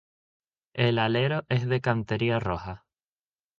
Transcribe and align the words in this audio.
El 0.73 0.97
alero 0.97 1.43
es 1.47 1.67
de 1.69 1.79
cantería 1.79 2.39
roja. 2.39 2.87